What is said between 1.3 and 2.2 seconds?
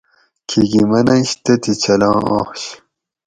تتھیں چھلاں